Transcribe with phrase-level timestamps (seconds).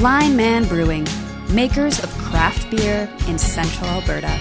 [0.00, 1.06] Blind Man Brewing,
[1.50, 4.40] makers of craft beer in central Alberta,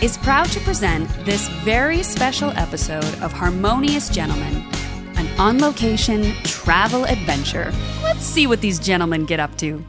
[0.00, 4.64] is proud to present this very special episode of Harmonious Gentlemen,
[5.16, 7.72] an on location travel adventure.
[8.04, 9.84] Let's see what these gentlemen get up to.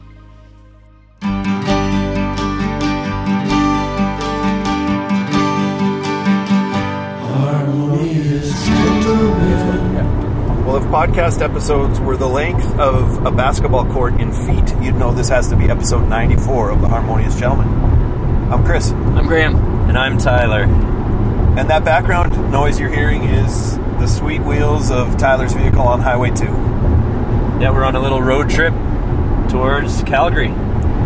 [10.64, 15.12] Well, if podcast episodes were the length of a basketball court in feet, you'd know
[15.12, 17.68] this has to be episode 94 of The Harmonious Gentleman.
[18.52, 19.56] I'm Chris, I'm Graham.
[19.88, 20.62] And I'm Tyler.
[20.62, 26.30] and that background noise you're hearing is the sweet wheels of Tyler's vehicle on Highway
[26.30, 26.44] 2.
[26.44, 28.72] Yeah, we're on a little road trip
[29.50, 30.48] towards Calgary.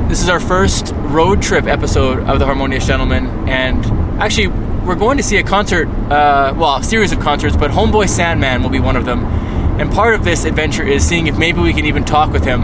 [0.09, 3.85] This is our first road trip episode of The Harmonious Gentlemen, and
[4.21, 8.09] actually, we're going to see a concert, uh, well, a series of concerts, but Homeboy
[8.09, 9.25] Sandman will be one of them.
[9.79, 12.63] And part of this adventure is seeing if maybe we can even talk with him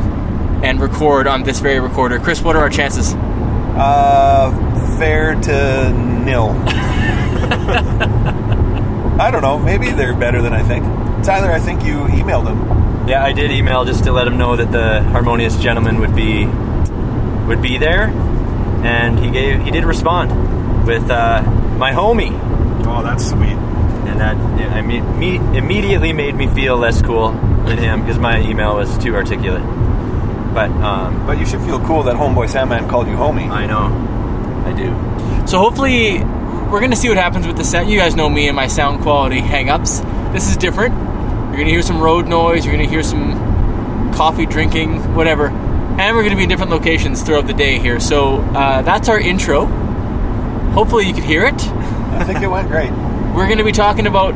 [0.65, 2.19] and record on this very recorder.
[2.19, 3.15] Chris, what are our chances?
[3.15, 5.93] Uh, fair to
[6.25, 6.51] nil.
[9.21, 9.59] I don't know.
[9.59, 10.85] Maybe they're better than I think.
[11.25, 13.09] Tyler, I think you emailed him.
[13.09, 16.47] Yeah, I did email just to let him know that the Harmonious Gentleman would be
[17.47, 18.05] would be there,
[18.85, 21.43] and he gave he did respond with uh,
[21.77, 22.39] my homie,
[22.85, 23.57] Oh, that's sweet.
[24.23, 27.33] And that yeah, I mean me immediately made me feel less cool
[27.67, 29.63] than him because my email was too articulate.
[30.55, 33.51] But um, But you should feel cool that Homeboy Sandman called you homie.
[33.51, 33.87] I know,
[34.67, 35.47] I do.
[35.47, 37.87] So hopefully, we're going to see what happens with the set.
[37.87, 40.03] You guys know me and my sound quality hangups.
[40.33, 40.95] This is different.
[40.95, 42.65] You're going to hear some road noise.
[42.65, 45.49] You're going to hear some coffee drinking, whatever.
[45.49, 48.01] And we're going to be in different locations throughout the day here.
[48.01, 49.67] So uh, that's our intro.
[50.73, 51.55] Hopefully, you could hear it.
[51.63, 52.91] I think it went great.
[53.35, 54.35] We're going to be talking about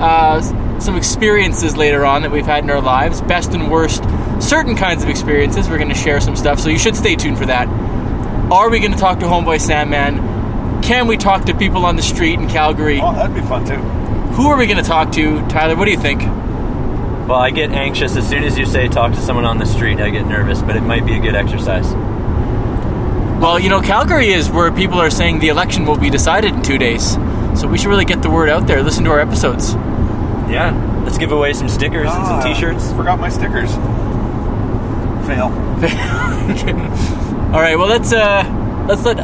[0.00, 0.40] uh,
[0.78, 4.04] some experiences later on that we've had in our lives, best and worst,
[4.40, 5.68] certain kinds of experiences.
[5.68, 7.66] We're going to share some stuff, so you should stay tuned for that.
[8.52, 10.82] Are we going to talk to Homeboy Sandman?
[10.82, 13.00] Can we talk to people on the street in Calgary?
[13.02, 13.74] Oh, that'd be fun too.
[14.36, 15.40] Who are we going to talk to?
[15.48, 16.22] Tyler, what do you think?
[16.22, 20.00] Well, I get anxious as soon as you say talk to someone on the street.
[20.00, 21.92] I get nervous, but it might be a good exercise.
[23.42, 26.62] Well, you know, Calgary is where people are saying the election will be decided in
[26.62, 27.16] two days.
[27.58, 28.84] So we should really get the word out there.
[28.84, 29.74] Listen to our episodes.
[30.48, 30.70] Yeah,
[31.04, 32.92] let's give away some stickers and some T-shirts.
[32.92, 33.72] Forgot my stickers.
[35.26, 35.46] Fail.
[37.52, 38.44] All right, well let's uh
[38.88, 39.16] let's let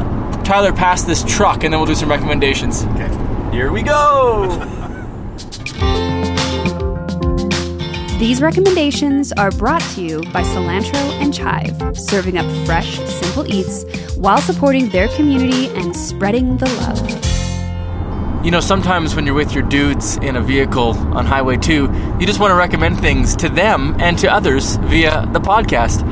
[0.43, 2.83] Tyler pass this truck and then we'll do some recommendations.
[2.83, 3.07] Okay.
[3.53, 4.49] Here we go.
[8.19, 13.85] These recommendations are brought to you by Cilantro and Chive, serving up fresh, simple eats
[14.17, 17.34] while supporting their community and spreading the love.
[18.45, 22.27] You know, sometimes when you're with your dudes in a vehicle on Highway 2, you
[22.27, 26.03] just want to recommend things to them and to others via the podcast.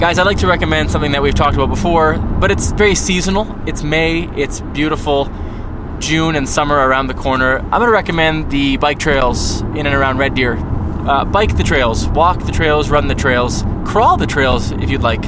[0.00, 3.46] Guys, I'd like to recommend something that we've talked about before, but it's very seasonal.
[3.66, 5.30] It's May, it's beautiful.
[5.98, 7.58] June and summer around the corner.
[7.58, 10.56] I'm going to recommend the bike trails in and around Red Deer.
[10.56, 15.02] Uh, bike the trails, walk the trails, run the trails, crawl the trails if you'd
[15.02, 15.22] like.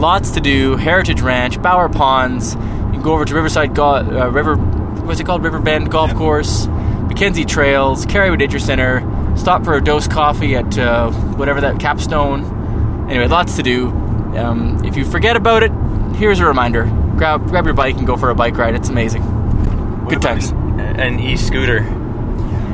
[0.00, 0.74] Lots to do.
[0.74, 2.56] Heritage Ranch, Bower Ponds.
[2.56, 2.60] You
[2.94, 4.56] can go over to Riverside Go- uh, River.
[5.04, 5.42] What's it called?
[5.42, 9.34] Riverbend Golf Course, Mackenzie Trails, Kerry Wood Nature Center.
[9.36, 13.08] Stop for a dose coffee at uh, whatever that Capstone.
[13.08, 13.88] Anyway, lots to do.
[14.36, 15.72] Um, if you forget about it,
[16.16, 16.84] here's a reminder:
[17.16, 18.74] grab grab your bike and go for a bike ride.
[18.74, 19.22] It's amazing.
[20.08, 20.50] Good times.
[20.50, 21.84] An e-scooter.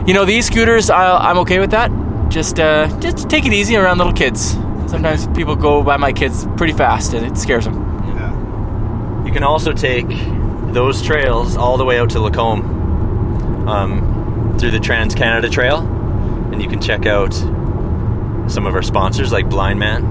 [0.07, 1.91] You know, these scooters, I, I'm okay with that.
[2.29, 4.53] Just, uh, just take it easy around little kids.
[4.87, 7.75] Sometimes people go by my kids pretty fast, and it scares them.
[8.17, 9.25] Yeah.
[9.27, 10.09] You can also take
[10.77, 16.61] those trails all the way out to Lacombe um, through the Trans Canada Trail, and
[16.61, 20.03] you can check out some of our sponsors like Blind Man,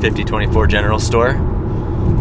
[0.00, 1.32] 5024 General Store.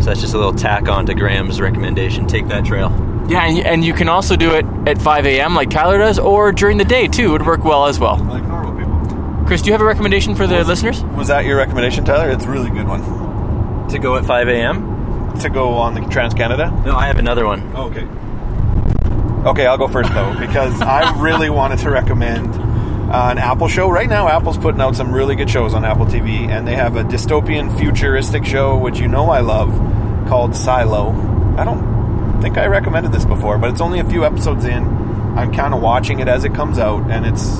[0.02, 2.28] So that's just a little tack on to Graham's recommendation.
[2.28, 2.90] Take that trail.
[3.30, 5.56] Yeah, and, and you can also do it at 5 a.m.
[5.56, 7.28] like Tyler does, or during the day too.
[7.28, 8.18] It would work well as well.
[8.18, 9.46] Like normal people.
[9.48, 11.02] Chris, do you have a recommendation for the listeners?
[11.02, 12.30] Was that your recommendation, Tyler?
[12.30, 13.88] It's a really good one.
[13.88, 14.95] To go at 5 a.m.
[15.42, 16.72] To go on the Trans Canada?
[16.86, 17.62] No, I have another one.
[17.76, 18.08] Okay.
[19.48, 23.90] Okay, I'll go first though, because I really wanted to recommend uh, an Apple show.
[23.90, 26.96] Right now, Apple's putting out some really good shows on Apple TV, and they have
[26.96, 29.70] a dystopian futuristic show, which you know I love,
[30.28, 31.12] called Silo.
[31.58, 34.84] I don't think I recommended this before, but it's only a few episodes in.
[35.38, 37.60] I'm kind of watching it as it comes out, and it's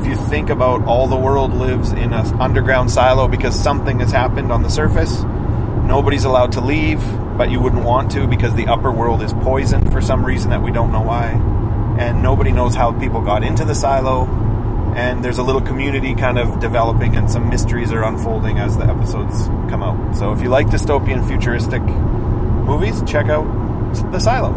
[0.00, 4.10] if you think about all the world lives in an underground silo because something has
[4.10, 5.22] happened on the surface.
[5.92, 7.02] Nobody's allowed to leave,
[7.36, 10.62] but you wouldn't want to because the upper world is poisoned for some reason that
[10.62, 11.32] we don't know why.
[11.98, 14.26] And nobody knows how people got into the silo.
[14.94, 18.84] and there's a little community kind of developing, and some mysteries are unfolding as the
[18.84, 20.14] episodes come out.
[20.16, 23.44] So if you like dystopian futuristic movies, check out
[24.12, 24.52] The Silo.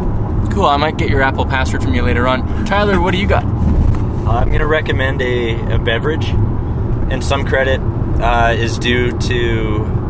[0.52, 0.66] Cool.
[0.66, 2.66] I might get your Apple password from you later on.
[2.66, 3.44] Tyler, what do you got?
[3.44, 7.80] I'm going to recommend a, a beverage, and some credit
[8.20, 10.05] uh, is due to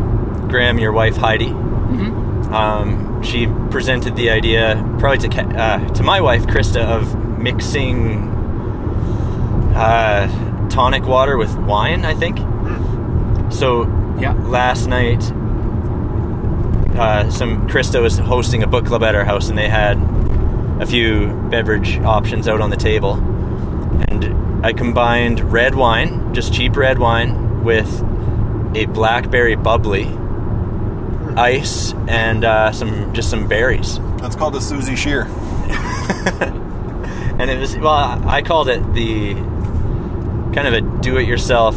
[0.49, 1.51] Graham, your wife Heidi.
[1.51, 8.29] Um, she presented the idea, probably to uh, to my wife Krista, of mixing
[9.75, 12.05] uh, tonic water with wine.
[12.05, 12.39] I think.
[13.53, 13.83] So
[14.19, 14.33] Yeah.
[14.47, 15.23] last night,
[16.97, 19.99] uh, some Krista was hosting a book club at our house, and they had
[20.81, 23.15] a few beverage options out on the table,
[24.09, 28.03] and I combined red wine, just cheap red wine, with
[28.75, 30.05] a blackberry bubbly,
[31.37, 33.99] ice, and uh, some just some berries.
[34.19, 35.27] That's called the Susie Shear.
[37.39, 37.91] And it was well,
[38.27, 39.35] I called it the
[40.55, 41.77] kind of a do-it-yourself.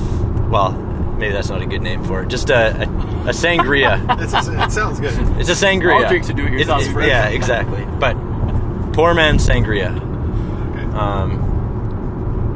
[0.49, 2.29] Well, maybe that's not a good name for it.
[2.29, 3.99] Just a, a, a sangria.
[4.23, 5.13] It's a, it sounds good.
[5.37, 5.95] It's a sangria.
[6.01, 7.83] All drinks are do-it-yourself, It- it- yeah, exactly.
[7.99, 8.13] But
[8.93, 9.89] poor man sangria.
[10.93, 11.47] Um,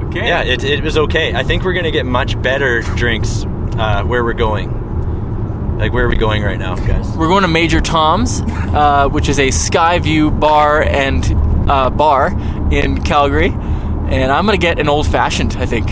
[0.07, 0.25] Okay.
[0.27, 1.33] yeah, it, it was okay.
[1.35, 3.43] I think we're gonna get much better drinks
[3.77, 5.77] uh, where we're going.
[5.77, 6.87] Like where are we going right now, guys?
[7.15, 11.23] We're going to Major Tom's, uh, which is a Skyview bar and
[11.69, 12.27] uh, bar
[12.71, 15.55] in Calgary, and I'm gonna get an old fashioned.
[15.57, 15.87] I think.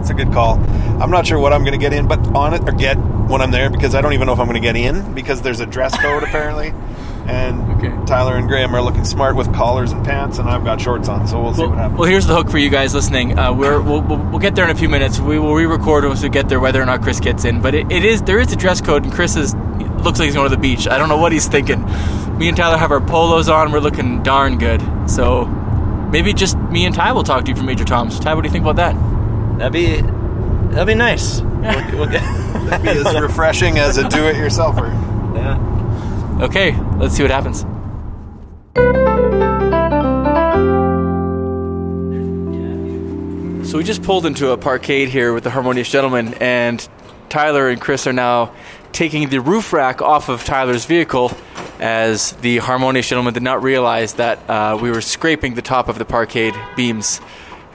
[0.00, 0.58] It's a good call.
[1.02, 3.40] I'm not sure what I'm going to get in, but on it or get when
[3.42, 5.58] I'm there because I don't even know if I'm going to get in because there's
[5.60, 6.72] a dress code apparently.
[7.26, 7.92] And Okay.
[8.06, 11.28] Tyler and Graham are looking smart with collars and pants, and I've got shorts on,
[11.28, 11.98] so we'll see what happens.
[11.98, 13.38] well, here's the hook for you guys listening.
[13.38, 15.20] Uh, we're, we'll, we'll, we'll get there in a few minutes.
[15.20, 17.60] We will re-record once we get there, whether or not Chris gets in.
[17.60, 19.54] But it, it is there is a dress code, and Chris is
[20.02, 20.86] looks like he's going to the beach.
[20.88, 21.84] I don't know what he's thinking.
[22.38, 23.72] Me and Tyler have our polos on.
[23.72, 24.82] We're looking darn good.
[25.10, 25.44] So
[26.12, 28.18] maybe just me and Ty will talk to you from Major Tom's.
[28.20, 29.58] Ty, what do you think about that?
[29.58, 30.00] That'd be
[30.72, 31.40] that'd be nice.
[31.40, 32.22] We'll- we'll get-
[32.82, 34.88] Be as refreshing as a do-it-yourselfer.
[35.34, 36.38] yeah.
[36.44, 37.64] Okay, let's see what happens.
[43.70, 46.88] So we just pulled into a parkade here with the Harmonious Gentleman, and
[47.28, 48.52] Tyler and Chris are now
[48.92, 51.32] taking the roof rack off of Tyler's vehicle
[51.78, 55.98] as the Harmonious Gentleman did not realize that uh, we were scraping the top of
[55.98, 57.20] the parkade beams.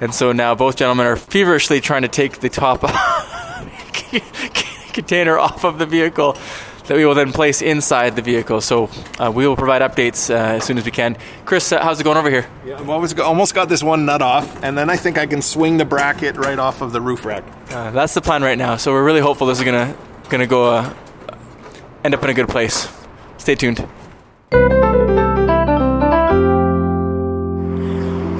[0.01, 2.81] And so now both gentlemen are feverishly trying to take the top
[4.93, 6.37] container off of the vehicle
[6.85, 8.61] that we will then place inside the vehicle.
[8.61, 8.89] So
[9.19, 11.17] uh, we will provide updates uh, as soon as we can.
[11.45, 12.47] Chris, uh, how's it going over here?
[12.65, 15.77] I've always almost got this one nut off, and then I think I can swing
[15.77, 17.43] the bracket right off of the roof rack.
[17.69, 18.77] Uh, that's the plan right now.
[18.77, 19.95] So we're really hopeful this is gonna
[20.29, 20.93] gonna go uh,
[22.03, 22.91] end up in a good place.
[23.37, 23.87] Stay tuned.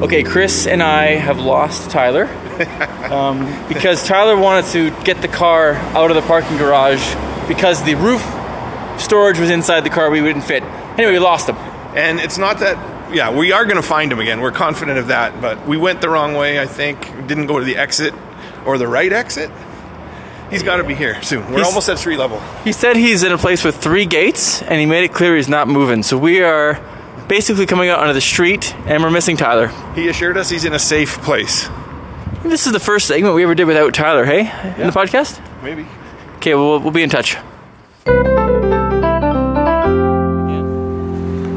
[0.03, 2.25] Okay, Chris and I have lost Tyler
[3.09, 7.15] um, because Tyler wanted to get the car out of the parking garage
[7.47, 8.21] because the roof
[8.99, 10.09] storage was inside the car.
[10.09, 10.63] We wouldn't fit.
[10.63, 11.55] Anyway, we lost him.
[11.95, 14.41] And it's not that, yeah, we are going to find him again.
[14.41, 17.01] We're confident of that, but we went the wrong way, I think.
[17.27, 18.13] Didn't go to the exit
[18.65, 19.51] or the right exit.
[20.49, 21.45] He's got to be here soon.
[21.47, 22.39] We're He's- almost at street level.
[22.63, 25.49] He said he's in a place with three gates, and he made it clear he's
[25.49, 26.03] not moving.
[26.03, 26.79] So we are
[27.27, 29.67] basically coming out onto the street, and we're missing Tyler.
[29.95, 31.69] He assured us he's in a safe place.
[32.43, 34.41] This is the first segment we ever did without Tyler, hey?
[34.77, 35.39] In the podcast?
[35.63, 35.87] Maybe.
[36.43, 37.37] Okay, well, we'll be in touch.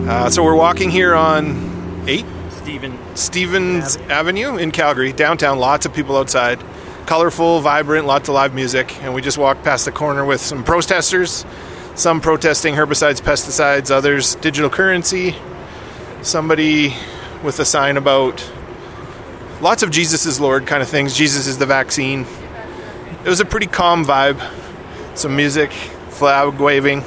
[0.09, 2.97] Uh, so we're walking here on 8 Stephen.
[3.16, 5.59] Stevens Avenue in Calgary, downtown.
[5.59, 6.62] Lots of people outside.
[7.05, 9.02] Colorful, vibrant, lots of live music.
[9.02, 11.45] And we just walked past the corner with some protesters.
[11.97, 15.35] Some protesting herbicides, pesticides, others digital currency.
[16.23, 16.95] Somebody
[17.43, 18.49] with a sign about
[19.61, 21.16] lots of Jesus is Lord kind of things.
[21.16, 22.25] Jesus is the vaccine.
[23.25, 24.40] It was a pretty calm vibe.
[25.17, 25.73] Some music,
[26.11, 27.03] flag waving,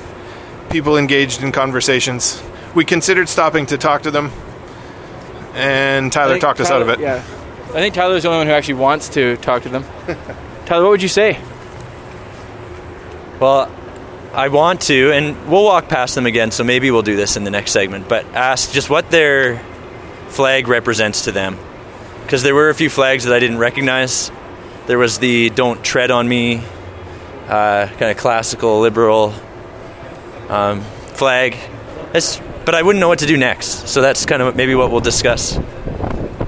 [0.70, 2.42] people engaged in conversations.
[2.74, 4.32] We considered stopping to talk to them,
[5.54, 7.00] and Tyler talked us out of it.
[7.00, 7.24] Yeah.
[7.70, 9.86] I think Tyler's the only one who actually wants to talk to them.
[10.66, 11.39] Tyler, what would you say?
[13.39, 13.72] Well,
[14.34, 17.44] I want to, and we'll walk past them again, so maybe we'll do this in
[17.44, 19.63] the next segment, but ask just what their
[20.30, 21.58] flag represents to them.
[22.24, 24.32] Because there were a few flags that I didn't recognize.
[24.88, 26.63] There was the Don't Tread on Me,
[27.50, 29.34] uh, kind of classical liberal
[30.50, 30.82] um,
[31.13, 31.58] flag.
[32.13, 33.88] It's, but I wouldn't know what to do next.
[33.89, 35.56] So that's kind of maybe what we'll discuss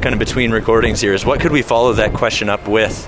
[0.02, 3.08] kind of between recordings here is what could we follow that question up with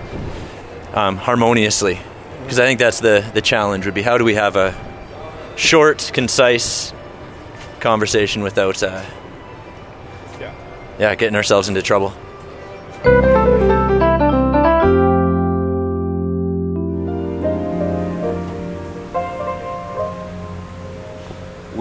[0.94, 2.00] um, harmoniously?
[2.44, 4.76] Because I think that's the, the challenge would be how do we have a
[5.56, 6.94] short, concise
[7.80, 9.04] conversation without, uh,
[10.40, 10.54] Yeah.
[11.00, 12.14] yeah, getting ourselves into trouble.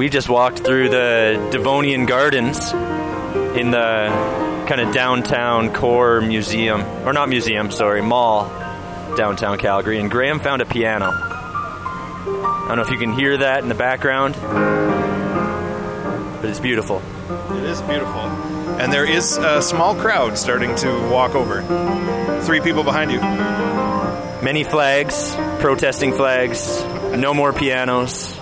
[0.02, 4.09] We just walked through the Devonian Gardens in the
[4.68, 8.49] kind of downtown core museum, or not museum, sorry, mall,
[9.16, 11.06] downtown Calgary, and Graham found a piano.
[11.12, 14.35] I don't know if you can hear that in the background,
[16.40, 17.00] but it's beautiful.
[17.52, 18.23] It is beautiful.
[18.82, 21.62] And there is a small crowd starting to walk over.
[22.42, 23.21] Three people behind you.
[24.44, 26.82] Many flags, protesting flags,
[27.14, 28.37] no more pianos.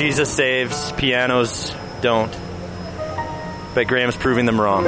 [0.00, 2.32] Jesus saves, pianos don't.
[3.74, 4.84] But Graham's proving them wrong.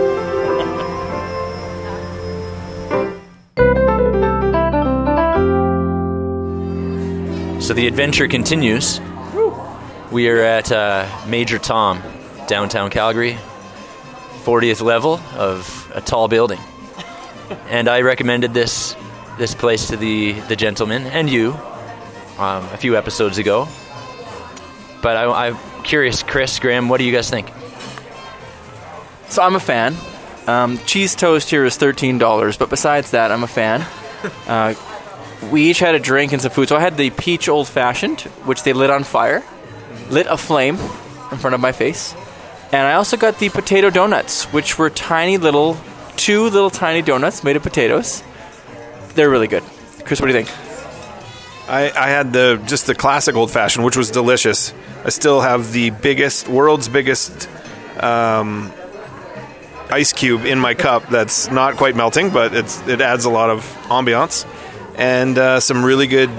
[7.60, 9.02] So the adventure continues.
[10.10, 12.02] We are at uh, Major Tom,
[12.46, 13.36] downtown Calgary,
[14.44, 16.58] 40th level of a tall building.
[17.68, 18.96] And I recommended this
[19.36, 21.52] this place to the, the gentleman and you
[22.38, 23.68] um, a few episodes ago.
[25.02, 27.48] But I, I'm curious, Chris, Graham, what do you guys think?
[29.28, 29.94] So I'm a fan.
[30.46, 33.84] Um, cheese toast here is thirteen dollars, but besides that, I'm a fan.
[34.46, 34.72] Uh,
[35.50, 36.68] we each had a drink and some food.
[36.68, 39.42] So I had the peach old fashioned, which they lit on fire,
[40.10, 40.76] lit a flame
[41.32, 42.14] in front of my face,
[42.70, 45.76] and I also got the potato donuts, which were tiny little,
[46.16, 48.22] two little tiny donuts made of potatoes.
[49.16, 49.64] They're really good.
[50.04, 51.68] Chris, what do you think?
[51.68, 54.72] I, I had the just the classic old fashioned, which was delicious.
[55.04, 57.48] I still have the biggest, world's biggest
[58.00, 58.72] um,
[59.90, 61.08] ice cube in my cup.
[61.08, 64.46] That's not quite melting, but it adds a lot of ambiance,
[64.96, 66.30] and uh, some really good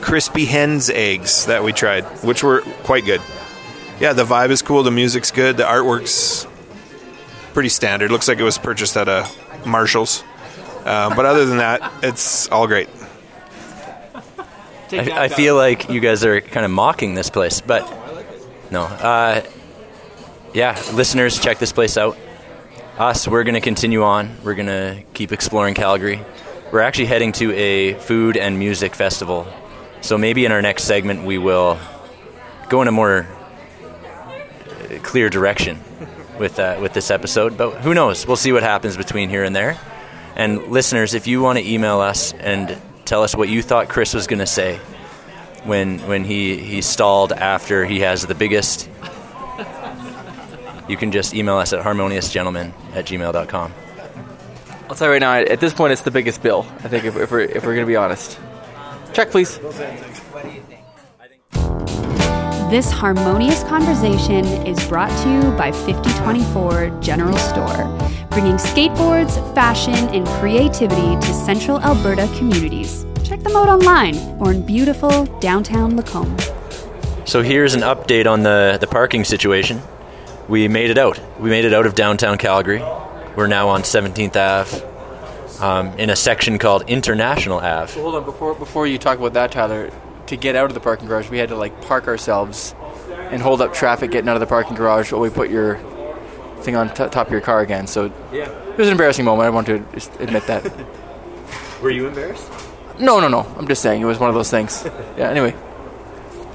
[0.00, 3.20] crispy hens eggs that we tried, which were quite good.
[4.00, 4.82] Yeah, the vibe is cool.
[4.82, 5.56] The music's good.
[5.56, 6.46] The artwork's
[7.52, 8.10] pretty standard.
[8.10, 9.28] Looks like it was purchased at a
[9.66, 10.24] Marshalls.
[10.84, 12.88] Uh, but other than that, it's all great.
[14.92, 17.88] I, I feel like you guys are kind of mocking this place, but
[18.70, 18.82] no.
[18.82, 19.42] Uh,
[20.52, 22.16] yeah, listeners, check this place out.
[22.98, 24.36] Us, we're going to continue on.
[24.42, 26.22] We're going to keep exploring Calgary.
[26.72, 29.46] We're actually heading to a food and music festival.
[30.02, 31.78] So maybe in our next segment, we will
[32.68, 35.80] go in a more uh, clear direction
[36.38, 37.56] with, uh, with this episode.
[37.56, 38.26] But who knows?
[38.26, 39.78] We'll see what happens between here and there.
[40.36, 42.80] And listeners, if you want to email us and
[43.10, 44.76] tell us what you thought Chris was going to say
[45.64, 48.88] when when he, he stalled after he has the biggest,
[50.88, 53.72] you can just email us at harmoniousgentleman at gmail.com.
[54.88, 55.34] I'll tell you right now.
[55.34, 56.64] At this point, it's the biggest bill.
[56.84, 58.38] I think if, if we're if we're going to be honest.
[59.12, 59.58] Check, please.
[62.70, 67.74] This harmonious conversation is brought to you by 5024 General Store,
[68.30, 73.04] bringing skateboards, fashion, and creativity to central Alberta communities.
[73.24, 76.38] Check them out online or in beautiful downtown Lacombe.
[77.24, 79.80] So here's an update on the, the parking situation.
[80.48, 81.20] We made it out.
[81.38, 82.82] We made it out of downtown Calgary.
[83.36, 88.00] We're now on 17th Ave um, in a section called International Ave.
[88.00, 89.90] Hold on, before before you talk about that, Tyler.
[90.26, 92.74] To get out of the parking garage, we had to like park ourselves
[93.30, 95.76] and hold up traffic getting out of the parking garage while we put your
[96.62, 97.86] thing on t- top of your car again.
[97.86, 98.48] So Yeah.
[98.48, 99.46] it was an embarrassing moment.
[99.46, 100.64] I want to just admit that.
[101.82, 102.46] Were you embarrassed?
[102.98, 103.46] no, no, no.
[103.58, 104.84] I'm just saying it was one of those things.
[105.16, 105.30] Yeah.
[105.30, 105.54] Anyway,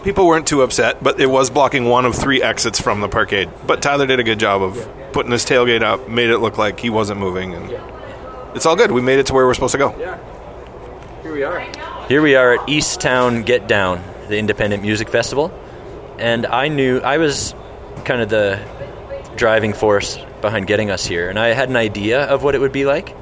[0.04, 3.50] People weren't too upset, but it was blocking one of three exits from the parkade.
[3.66, 6.80] But Tyler did a good job of putting his tailgate up, made it look like
[6.80, 7.76] he wasn't moving, and
[8.54, 8.92] it's all good.
[8.92, 9.96] We made it to where we're supposed to go.
[9.98, 10.20] Yeah.
[11.24, 11.60] Here we are.
[12.08, 15.52] Here we are at East Town Get Down, the independent music festival.
[16.20, 17.56] And I knew I was
[18.04, 18.58] kind of the
[19.38, 21.30] driving force behind getting us here.
[21.30, 23.16] And I had an idea of what it would be like.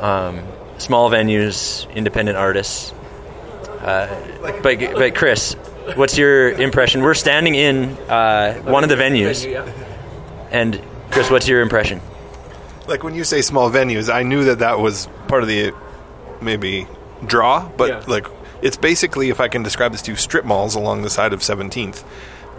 [0.00, 0.42] Um,
[0.78, 2.92] small venues, independent artists.
[3.80, 4.08] Uh,
[4.62, 5.54] but, but Chris,
[5.94, 7.02] what's your impression?
[7.02, 9.44] We're standing in uh, one of the venues.
[10.50, 10.80] And
[11.10, 12.00] Chris, what's your impression?
[12.86, 15.72] Like when you say small venues, I knew that that was part of the
[16.40, 16.86] maybe
[17.26, 18.02] draw, but Yeah.
[18.06, 18.26] like
[18.62, 21.40] it's basically, if I can describe this to you, strip malls along the side of
[21.40, 22.02] 17th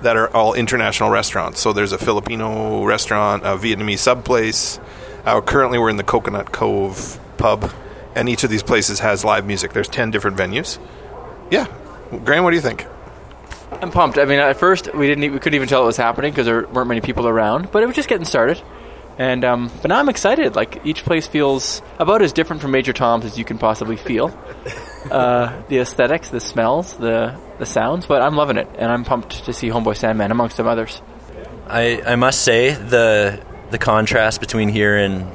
[0.06, 1.60] that are all international restaurants.
[1.60, 4.80] So there's a Filipino restaurant, a Vietnamese sub place.
[5.26, 7.72] Uh, currently, we're in the Coconut Cove pub,
[8.14, 9.74] and each of these places has live music.
[9.74, 10.78] There's 10 different venues.
[11.50, 11.66] Yeah.
[12.24, 12.86] Graham, what do you think?
[13.82, 14.20] I'm pumped.
[14.20, 16.68] I mean, at first we didn't, we couldn't even tell it was happening because there
[16.68, 18.62] weren't many people around, but it was just getting started.
[19.18, 20.56] And um, but now I'm excited.
[20.56, 24.38] Like each place feels about as different from Major Tom's as you can possibly feel.
[25.06, 29.46] Uh, the aesthetics, the smells, the the sounds, but I'm loving it, and I'm pumped
[29.46, 31.00] to see Homeboy Sandman amongst some others.
[31.68, 35.28] I, I must say the the contrast between here and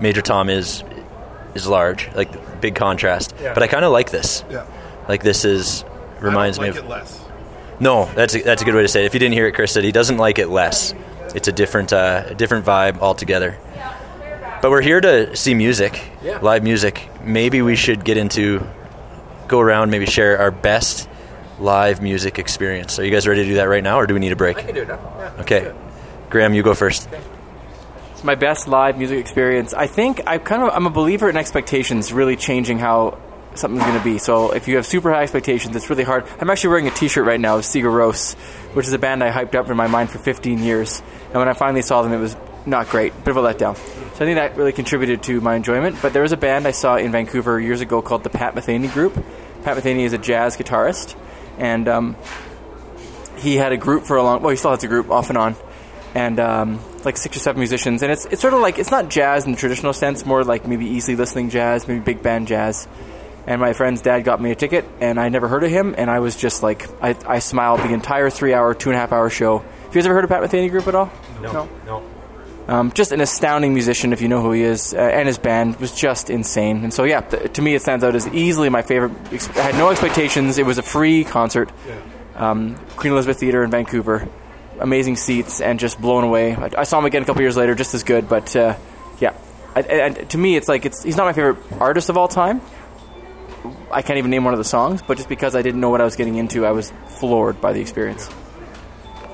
[0.00, 0.84] Major Tom is
[1.54, 3.34] is large, like big contrast.
[3.38, 4.44] But I kind of like this.
[4.50, 4.66] Yeah.
[5.08, 5.82] Like this is
[6.20, 7.24] reminds me of less.
[7.80, 9.06] No, that's a, that's a good way to say it.
[9.06, 10.94] If you didn't hear it, Chris said he doesn't like it less.
[11.34, 13.56] It's a different uh, a different vibe altogether.
[14.62, 16.38] But we're here to see music, Yeah.
[16.42, 17.08] live music.
[17.24, 18.62] Maybe we should get into
[19.48, 21.08] go around, maybe share our best
[21.58, 22.98] live music experience.
[22.98, 24.58] Are you guys ready to do that right now, or do we need a break?
[24.58, 24.98] can do it now.
[25.18, 25.40] Yeah.
[25.42, 25.72] Okay,
[26.28, 27.08] Graham, you go first.
[28.12, 29.72] It's my best live music experience.
[29.72, 33.16] I think I kind of I'm a believer in expectations really changing how
[33.60, 34.18] something's going to be.
[34.18, 36.26] So if you have super high expectations, it's really hard.
[36.40, 38.34] I'm actually wearing a T-shirt right now of Sigur Rós,
[38.74, 41.48] which is a band I hyped up in my mind for 15 years, and when
[41.48, 42.36] I finally saw them, it was
[42.66, 43.76] not great, bit of a letdown.
[43.76, 45.96] So I think that really contributed to my enjoyment.
[46.02, 48.92] But there was a band I saw in Vancouver years ago called the Pat Metheny
[48.92, 49.14] Group.
[49.62, 51.16] Pat Metheny is a jazz guitarist,
[51.58, 52.16] and um,
[53.38, 54.42] he had a group for a long.
[54.42, 55.56] Well, he still has a group off and on,
[56.14, 58.02] and um, like six or seven musicians.
[58.02, 60.66] And it's it's sort of like it's not jazz in the traditional sense, more like
[60.66, 62.86] maybe easily listening jazz, maybe big band jazz.
[63.46, 66.10] And my friend's dad got me a ticket, and I never heard of him, and
[66.10, 69.12] I was just like, I, I smiled the entire three hour, two and a half
[69.12, 69.58] hour show.
[69.58, 71.10] Have you guys ever heard of Pat Metheny Group at all?
[71.40, 72.02] No, no.
[72.68, 75.76] Um, just an astounding musician, if you know who he is, uh, and his band
[75.80, 76.84] was just insane.
[76.84, 79.12] And so, yeah, th- to me, it stands out as easily my favorite.
[79.32, 80.58] Ex- I had no expectations.
[80.58, 81.70] It was a free concert,
[82.36, 84.28] um, Queen Elizabeth Theatre in Vancouver.
[84.78, 86.54] Amazing seats, and just blown away.
[86.54, 88.28] I, I saw him again a couple years later, just as good.
[88.28, 88.76] But uh,
[89.18, 89.34] yeah,
[89.74, 92.28] I, I, I- to me, it's like it's he's not my favorite artist of all
[92.28, 92.60] time.
[93.92, 96.00] I can't even name one of the songs, but just because I didn't know what
[96.00, 98.28] I was getting into, I was floored by the experience.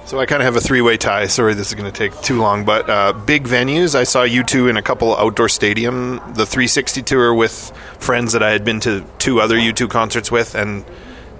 [0.06, 1.26] So I kind of have a three-way tie.
[1.26, 3.96] Sorry, this is going to take too long, but uh, big venues.
[3.96, 6.18] I saw U2 in a couple outdoor stadium.
[6.34, 10.54] The 360 tour with friends that I had been to two other U2 concerts with,
[10.54, 10.84] and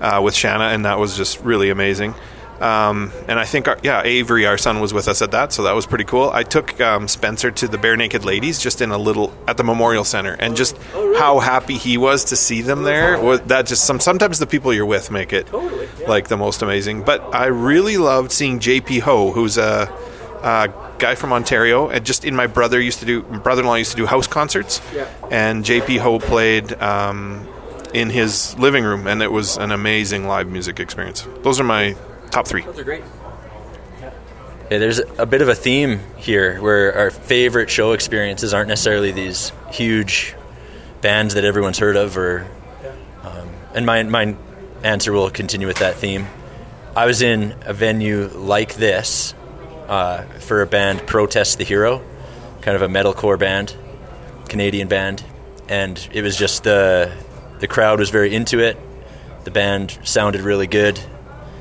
[0.01, 2.15] uh, with Shanna, and that was just really amazing.
[2.61, 5.65] Um, and I think, our, yeah, Avery, our son, was with us at that, so
[5.65, 6.31] that was pretty cool.
[6.31, 10.05] I took um, Spencer to the Barenaked Ladies, just in a little at the Memorial
[10.05, 10.77] Center, and just
[11.19, 13.21] how happy he was to see them there.
[13.21, 14.01] Was that just some?
[14.01, 15.53] Sometimes the people you're with make it
[16.09, 17.03] like the most amazing.
[17.03, 19.93] But I really loved seeing JP Hoe, who's a,
[20.43, 23.91] a guy from Ontario, and just in my brother used to do my brother-in-law used
[23.91, 24.81] to do house concerts,
[25.31, 26.73] and JP Hoe played.
[26.81, 27.49] Um,
[27.95, 31.27] in his living room, and it was an amazing live music experience.
[31.43, 31.97] Those are my
[32.37, 32.61] top three.
[32.61, 33.03] Those are great.
[34.71, 39.11] Yeah, there's a bit of a theme here where our favorite show experiences aren't necessarily
[39.11, 40.35] these huge
[41.01, 42.47] bands that everyone's heard of, or
[43.23, 44.37] um, and my my
[44.83, 46.27] answer will continue with that theme.
[46.95, 49.35] I was in a venue like this
[49.89, 52.03] uh, for a band, Protest the Hero,
[52.61, 53.75] kind of a metalcore band,
[54.51, 55.25] Canadian band,
[55.71, 57.11] and it was just the
[57.61, 58.77] the crowd was very into it.
[59.45, 61.01] The band sounded really good.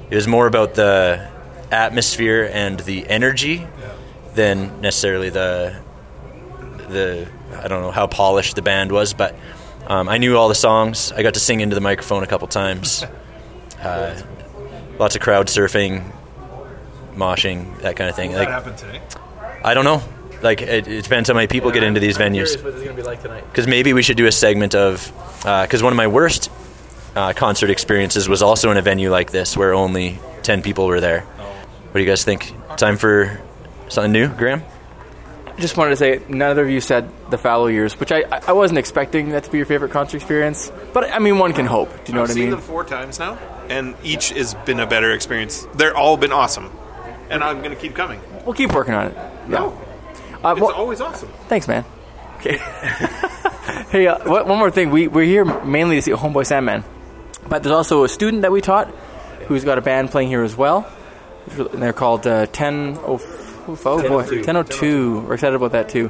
[0.09, 1.27] It was more about the
[1.71, 3.67] atmosphere and the energy
[4.35, 5.75] than necessarily the
[6.89, 9.35] the I don't know how polished the band was, but
[9.87, 11.11] um, I knew all the songs.
[11.11, 13.03] I got to sing into the microphone a couple times.
[13.81, 14.19] Uh,
[14.97, 16.11] lots of crowd surfing,
[17.13, 18.33] moshing, that kind of thing.
[18.33, 18.99] Like happened today.
[19.63, 20.01] I don't know.
[20.41, 22.55] Like it, it depends how many people get into these venues.
[22.63, 23.21] what it's going to be like.
[23.21, 25.05] Because maybe we should do a segment of
[25.43, 26.49] because one of my worst
[27.15, 30.99] uh, concert experiences was also in a venue like this where only ten people were
[31.01, 31.21] there.
[31.21, 32.53] What do you guys think?
[32.77, 33.39] Time for
[33.89, 34.63] something new, Graham?
[35.57, 38.51] I just wanted to say neither of you said the fallow years, which I I
[38.51, 40.69] wasn't expecting that to be your favorite concert experience.
[40.93, 41.89] But I mean, one can hope.
[42.03, 42.35] Do you know I've what I mean?
[42.35, 42.51] seen mean?
[42.51, 43.37] them four times now,
[43.69, 45.65] and each has been a better experience.
[45.75, 46.69] They're all been awesome,
[47.29, 48.19] and I'm going to keep coming.
[48.45, 49.17] We'll keep working on it.
[49.47, 49.69] No,
[50.43, 51.29] Uh, it's well, always awesome.
[51.47, 51.85] thanks, man.
[52.39, 52.57] Okay.
[53.91, 54.89] hey, uh, one more thing.
[54.91, 56.83] We we're here mainly to see Homeboy Sandman,
[57.47, 58.89] but there's also a student that we taught
[59.47, 60.91] who's got a band playing here as well.
[61.57, 63.21] And they're called uh, Ten Oh
[63.67, 65.21] oh boy Ten Oh Two.
[65.21, 66.09] We're excited about that too.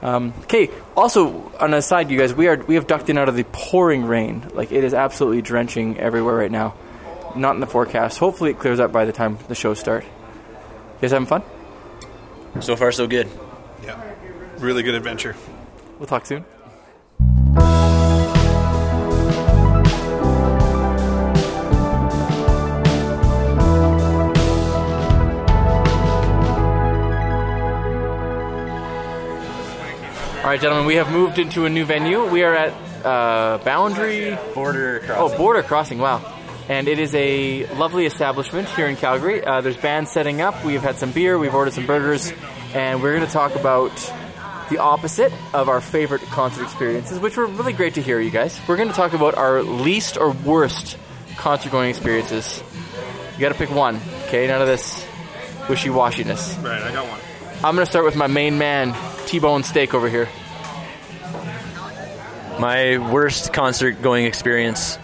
[0.00, 0.70] Um, okay.
[0.96, 3.44] Also, on a side, you guys, we are we have ducked in out of the
[3.44, 4.48] pouring rain.
[4.54, 6.74] Like it is absolutely drenching everywhere right now.
[7.34, 8.18] Not in the forecast.
[8.18, 10.04] Hopefully, it clears up by the time the shows start.
[10.04, 11.42] You guys having fun?
[12.60, 13.28] So far, so good.
[13.84, 14.00] Yeah,
[14.58, 15.36] really good adventure.
[15.98, 16.44] We'll talk soon.
[30.48, 32.24] All right, gentlemen, we have moved into a new venue.
[32.24, 32.72] We are at
[33.04, 35.34] uh, Boundary Border Crossing.
[35.34, 36.22] Oh, Border Crossing, wow.
[36.70, 39.44] And it is a lovely establishment here in Calgary.
[39.44, 40.64] Uh, there's bands setting up.
[40.64, 42.32] We've had some beer, we've ordered some burgers,
[42.72, 43.94] and we're going to talk about
[44.70, 48.58] the opposite of our favorite concert experiences, which were really great to hear, you guys.
[48.66, 50.96] We're going to talk about our least or worst
[51.36, 52.62] concert going experiences.
[53.34, 54.46] You got to pick one, okay?
[54.46, 55.06] None of this
[55.68, 56.56] wishy washiness.
[56.64, 57.20] Right, I got one.
[57.62, 58.94] I'm going to start with my main man,
[59.28, 60.26] T Bone Steak over here.
[62.58, 64.98] My worst concert going experience,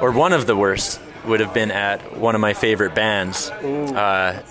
[0.00, 3.50] or one of the worst, would have been at one of my favorite bands.
[3.50, 4.42] Uh,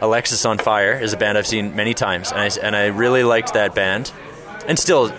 [0.00, 3.74] Alexisonfire is a band I've seen many times, and I, and I really liked that
[3.74, 4.12] band.
[4.68, 5.10] And still,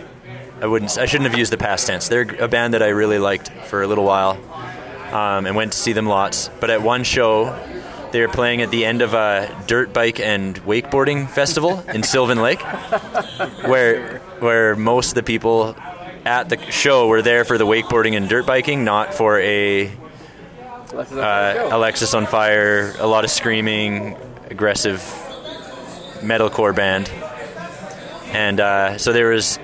[0.62, 0.96] I wouldn't.
[1.00, 2.10] I shouldn't have used the past tense.
[2.10, 4.38] They're a band that I really liked for a little while,
[5.12, 6.52] um, and went to see them lots.
[6.60, 7.46] But at one show,
[8.12, 12.42] they were playing at the end of a dirt bike and wakeboarding festival in Sylvan
[12.42, 12.62] Lake,
[13.66, 15.76] where where most of the people
[16.26, 19.88] at the show were there for the wakeboarding and dirt biking, not for a
[20.94, 24.16] uh, Alexisonfire, a lot of screaming,
[24.50, 25.00] aggressive
[26.22, 27.10] metalcore band.
[28.34, 29.60] And uh, so there was,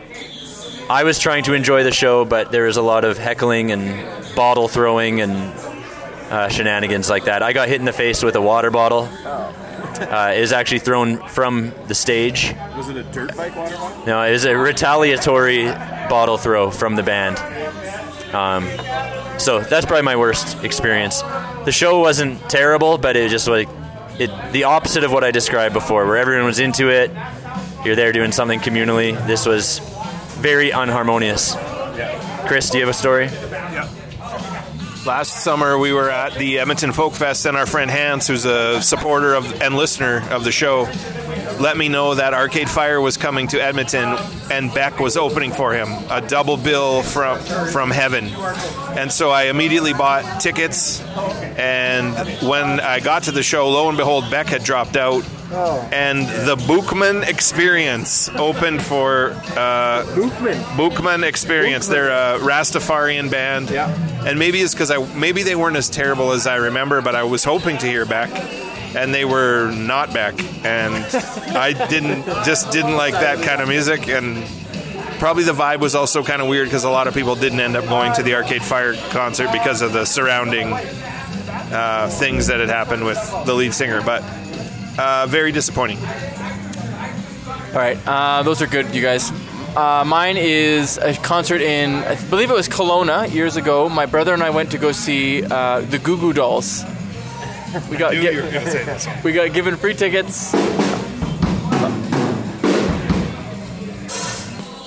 [0.89, 4.35] I was trying to enjoy the show, but there was a lot of heckling and
[4.35, 5.53] bottle throwing and
[6.33, 7.43] uh, shenanigans like that.
[7.43, 9.03] I got hit in the face with a water bottle.
[9.03, 12.55] Uh, it was actually thrown from the stage.
[12.75, 14.05] Was it a dirt bike water bottle?
[14.07, 17.37] No, it was a retaliatory bottle throw from the band.
[18.33, 18.63] Um,
[19.39, 21.21] so that's probably my worst experience.
[21.65, 23.69] The show wasn't terrible, but it was just like
[24.17, 27.11] it, the opposite of what I described before, where everyone was into it.
[27.85, 29.15] You're there doing something communally.
[29.27, 29.79] This was
[30.39, 31.55] very unharmonious.
[32.47, 33.29] Chris, do you have a story?
[35.05, 38.81] Last summer, we were at the Edmonton Folk Fest, and our friend Hans, who's a
[38.81, 40.83] supporter of and listener of the show,
[41.59, 44.17] let me know that Arcade Fire was coming to Edmonton,
[44.49, 47.37] and Beck was opening for him, a double bill from
[47.67, 48.27] from heaven.
[48.97, 52.15] And so I immediately bought tickets, and
[52.47, 55.25] when I got to the show, lo and behold, Beck had dropped out.
[55.53, 60.61] And the Boukman Eksperyans opened for uh, Boukman.
[60.75, 61.89] Boukman Eksperyans.
[61.89, 63.69] They're a Rastafarian band.
[63.69, 63.89] Yeah.
[64.25, 67.23] And maybe it's because I maybe they weren't as terrible as I remember, but I
[67.23, 68.31] was hoping to hear back,
[68.95, 70.33] and they were not back,
[70.65, 70.93] and
[71.55, 74.43] I didn't just didn't like that kind of music, and
[75.19, 77.75] probably the vibe was also kind of weird because a lot of people didn't end
[77.75, 82.69] up going to the Arcade Fire concert because of the surrounding uh, things that had
[82.69, 84.21] happened with the lead singer, but
[84.97, 85.97] uh, very disappointing.
[85.97, 89.31] All right, uh, those are good, you guys.
[89.75, 93.89] Uh, mine is a concert in, I believe it was Kelowna years ago.
[93.89, 96.83] My brother and I went to go see uh, the Goo Goo Dolls.
[97.89, 99.17] We got Knew you were gonna say this one.
[99.23, 100.53] we got given free tickets.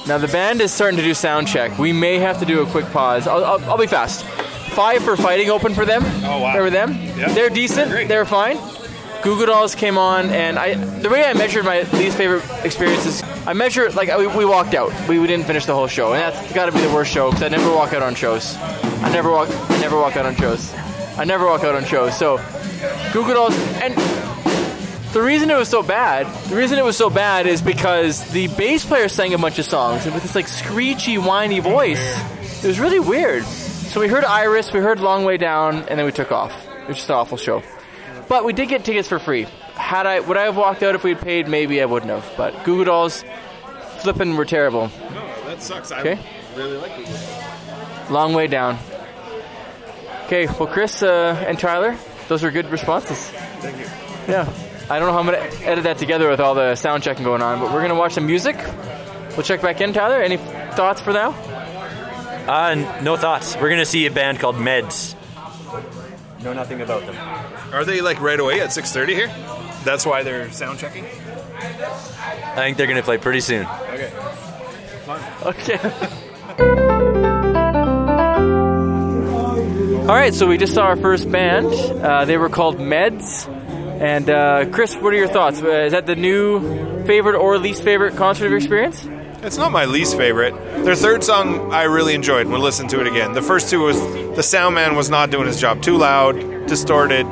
[0.06, 1.76] Now the band is starting to do sound check.
[1.78, 3.26] We may have to do a quick pause.
[3.26, 4.24] I'll, I'll, I'll be fast.
[4.70, 6.02] Five for fighting open for them.
[6.24, 6.56] Oh, wow.
[6.56, 6.92] Were them.
[6.92, 7.32] Yeah.
[7.32, 7.90] They're decent.
[7.90, 8.06] They're.
[8.06, 8.56] They're fine.
[9.26, 13.24] Goo Goo Dolls came on, and I the way I measured my least favorite experiences,
[13.44, 14.92] I measured like we, we walked out.
[15.08, 17.30] We, we didn't finish the whole show, and that's got to be the worst show
[17.30, 18.54] because I never walk out on shows.
[18.54, 19.48] I never walk.
[19.50, 20.72] I never walk out on shows.
[21.18, 22.16] I never walk out on shows.
[22.16, 22.36] So
[23.12, 23.96] Goo Goo Dolls, and
[25.12, 28.46] the reason it was so bad, the reason it was so bad is because the
[28.46, 32.16] bass player sang a bunch of songs with this like screechy, whiny voice.
[32.62, 33.42] It was really weird.
[33.42, 36.52] So we heard Iris, we heard Long Way Down, and then we took off.
[36.82, 37.64] It was just an awful show.
[38.28, 39.46] But we did get tickets for free.
[39.74, 41.48] Had I would I have walked out if we'd paid?
[41.48, 42.28] Maybe I wouldn't have.
[42.36, 43.24] But Goo Goo Dolls,
[43.98, 44.90] flipping were terrible.
[45.14, 45.92] No, That sucks.
[45.92, 46.18] I Okay.
[46.56, 48.10] really like it.
[48.10, 48.78] Long way down.
[50.26, 51.96] Okay, well, Chris uh, and Tyler,
[52.28, 53.18] those were good responses.
[53.60, 53.84] Thank you.
[54.28, 54.48] Yeah.
[54.90, 57.24] I don't know how I'm going to edit that together with all the sound checking
[57.24, 58.56] going on, but we're going to watch some music.
[59.36, 60.20] We'll check back in, Tyler.
[60.22, 61.30] Any thoughts for now?
[62.48, 63.56] Uh, no thoughts.
[63.56, 65.16] We're gonna see a band called Meds.
[66.42, 67.16] Know nothing about them.
[67.72, 69.28] Are they like right away at 6:30 here?
[69.84, 71.04] That's why they're sound checking.
[71.04, 73.66] I think they're gonna play pretty soon.
[73.66, 74.12] Okay.
[75.44, 75.78] Okay.
[80.06, 81.66] All right, so we just saw our first band.
[81.66, 83.48] Uh, they were called Meds.
[84.00, 85.60] And uh, Chris, what are your thoughts?
[85.60, 89.04] Uh, is that the new favorite or least favorite concert of your experience?
[89.46, 90.54] It's not my least favorite.
[90.84, 92.48] Their third song I really enjoyed.
[92.48, 93.32] We'll listen to it again.
[93.32, 93.96] The first two was
[94.34, 95.82] the sound man was not doing his job.
[95.82, 97.24] Too loud, distorted.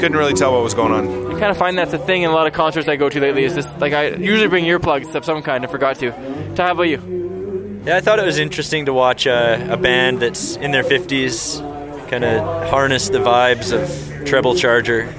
[0.00, 1.28] Couldn't really tell what was going on.
[1.28, 3.20] I kind of find that's a thing in a lot of concerts I go to
[3.20, 3.44] lately.
[3.44, 5.64] Is this like I usually bring earplugs of some kind.
[5.64, 6.10] I forgot to.
[6.56, 7.82] Ty, how about you?
[7.86, 11.60] Yeah, I thought it was interesting to watch uh, a band that's in their 50s
[12.08, 15.04] kind of harness the vibes of Treble Charger,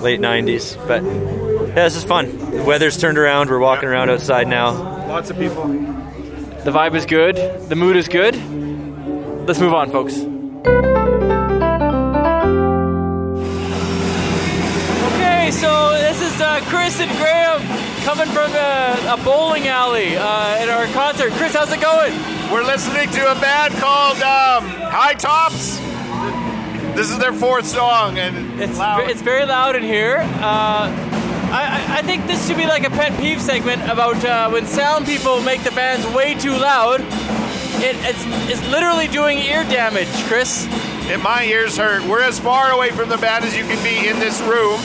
[0.00, 0.78] late 90s.
[0.88, 1.02] But
[1.74, 2.36] yeah, this is fun.
[2.50, 3.48] The weather's turned around.
[3.48, 4.72] We're walking around outside now.
[5.08, 5.66] Lots of people.
[5.68, 7.36] The vibe is good.
[7.68, 8.34] The mood is good.
[9.46, 10.18] Let's move on, folks.
[15.14, 17.60] Okay, so this is uh, Chris and Graham
[18.04, 21.32] coming from a, a bowling alley uh, at our concert.
[21.32, 22.12] Chris, how's it going?
[22.52, 25.78] We're listening to a band called um, High Tops.
[26.94, 30.18] This is their fourth song, and It's it's very loud in here.
[30.20, 31.11] Uh,
[31.52, 34.66] I, I- I think this should be like a pet peeve segment about uh, when
[34.66, 37.00] sound people make the bands way too loud.
[37.80, 40.66] it, it's, it's literally doing ear damage, Chris.
[41.10, 42.02] And my ears hurt.
[42.08, 44.78] We're as far away from the band as you can be in this room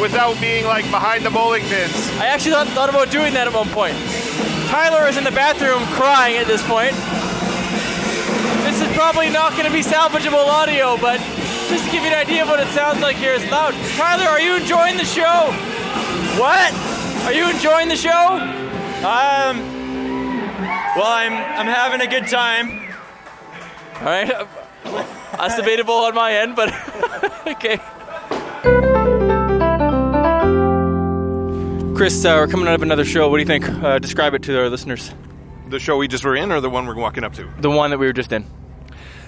[0.00, 1.94] without being like behind the bowling pins.
[2.18, 3.96] I actually thought, thought about doing that at one point.
[4.68, 6.92] Tyler is in the bathroom crying at this point.
[8.66, 11.20] This is probably not going to be salvageable audio, but
[11.70, 13.74] just to give you an idea of what it sounds like here, it's loud.
[13.96, 15.52] Tyler, are you enjoying the show?
[16.38, 16.72] What?
[17.24, 18.10] Are you enjoying the show?
[18.10, 19.58] Um.
[20.96, 22.94] Well, I'm I'm having a good time.
[23.96, 24.48] All right.
[25.36, 26.68] That's debatable on my end, but
[27.46, 27.78] okay.
[31.96, 33.28] Chris, uh, we're coming out of another show.
[33.28, 33.68] What do you think?
[33.68, 35.14] Uh, describe it to our listeners.
[35.68, 37.48] The show we just were in, or the one we're walking up to?
[37.60, 38.46] The one that we were just in.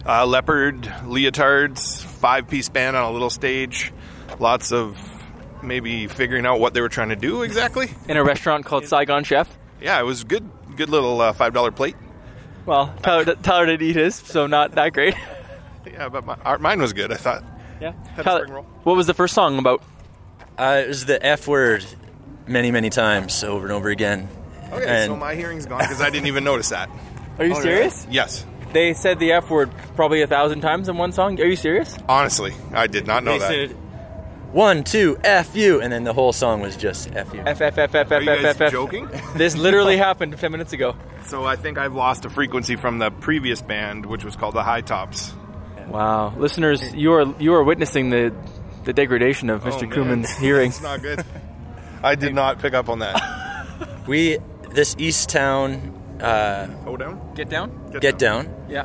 [0.06, 3.92] Uh, leopard, leotards, five piece band on a little stage.
[4.38, 4.96] Lots of
[5.64, 7.88] maybe figuring out what they were trying to do exactly.
[8.08, 9.48] In a restaurant called Saigon Chef.
[9.80, 10.48] Yeah, it was good.
[10.76, 11.96] Good little uh, five dollar plate.
[12.66, 15.14] Well, Tyler, Tyler didn't eat his, so not that great.
[15.92, 17.12] Yeah, but my, our, mine was good.
[17.12, 17.44] I thought.
[17.80, 17.92] Yeah.
[18.22, 18.46] Tyler,
[18.84, 19.82] what was the first song about?
[20.58, 21.84] Uh, it was the F word
[22.48, 24.28] many, many times over and over again.
[24.72, 26.88] Okay, And- so my hearing's gone because I didn't even notice that.
[27.38, 28.06] Are you serious?
[28.10, 31.38] Yes, They said the F word probably a thousand times in one song.
[31.40, 31.96] Are you serious?
[32.08, 33.48] honestly, I did not know They that.
[33.70, 33.76] said,
[34.54, 37.40] one, two, F you, and then the whole song was just F you.
[37.44, 38.72] F F F F Are F you F guys F F.
[38.72, 39.08] joking?
[39.36, 40.96] This literally happened ten minutes ago.
[41.24, 44.62] So I think I've lost a frequency from the previous band, which was called the
[44.62, 45.34] High Tops.
[45.88, 48.32] Wow, listeners, you are you are witnessing the
[48.84, 49.72] the degradation of Mr.
[49.74, 49.90] Oh, man.
[49.90, 50.68] Kuman's hearing.
[50.70, 51.24] It's not good.
[52.02, 53.20] I did not pick up on that.
[54.06, 54.36] We,
[54.70, 57.34] this East Town, uh, Hold down.
[57.34, 57.90] Get down.
[58.00, 58.54] get down.
[58.68, 58.84] Yeah.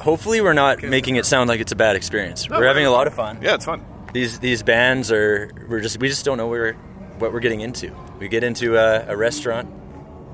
[0.00, 2.48] Hopefully, we're not making it sound like it's a bad experience.
[2.48, 3.40] we're having a lot of fun.
[3.42, 3.84] Yeah, it's fun.
[4.16, 6.72] These these bands are we're just we just don't know where
[7.18, 7.94] what we're getting into.
[8.18, 9.68] We get into a, a restaurant,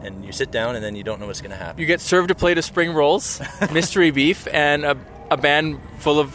[0.03, 1.81] and you sit down, and then you don't know what's going to happen.
[1.81, 3.40] You get served a plate of spring rolls,
[3.73, 4.97] mystery beef, and a,
[5.33, 6.31] a band full of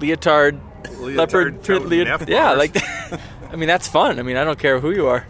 [0.00, 0.58] leotard,
[0.98, 2.76] leopard, toad leot- yeah, like
[3.52, 4.18] I mean that's fun.
[4.18, 5.24] I mean I don't care who you are.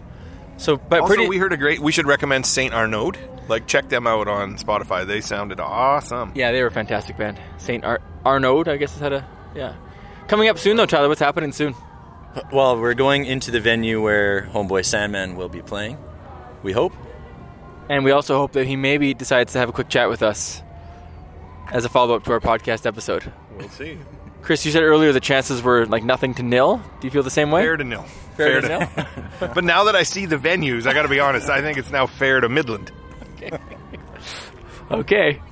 [0.57, 1.29] So, but Also, pretty.
[1.29, 1.79] we heard a great.
[1.81, 3.13] We should recommend Saint Arnaud.
[3.49, 5.07] Like, check them out on Spotify.
[5.07, 6.33] They sounded awesome.
[6.35, 7.39] yeah, they were a fantastic band.
[7.59, 9.27] Saint Ar- Arnaud, I guess is how to.
[9.55, 9.75] Yeah.
[10.31, 11.09] Coming up soon though, Tyler.
[11.09, 11.75] What's happening soon?
[12.53, 15.99] Well, we're going into the venue where Homeboy Sandman will be playing.
[16.63, 16.93] We hope.
[17.89, 20.63] And we also hope that he maybe decides to have a quick chat with us
[21.73, 23.33] as a follow up to our podcast episode.
[23.59, 23.99] We'll see.
[24.41, 26.81] Chris, you said earlier the chances were like nothing to nil.
[27.01, 27.63] Do you feel the same way?
[27.63, 28.05] Fair to nil.
[28.37, 28.89] Fair to nil?
[29.41, 31.51] but now that I see the venues, I got to be honest.
[31.51, 32.93] I think it's now fair to Midland.
[34.93, 35.31] Okay.
[35.31, 35.50] Greater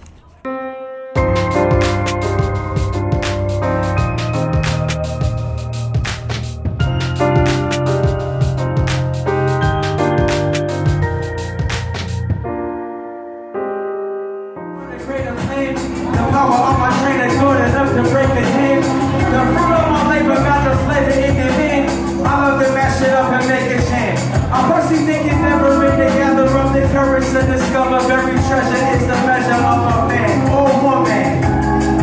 [27.79, 31.45] to discover every treasure is the measure of a man or woman.